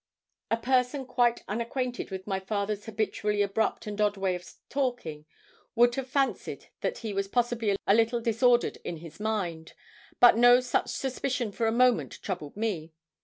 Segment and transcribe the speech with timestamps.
[0.49, 5.27] A person quite unacquainted with my father's habitually abrupt and odd way of talking,
[5.75, 9.73] would have fancied that he was possibly a little disordered in his mind.
[10.19, 12.93] But no such suspicion for a moment troubled me.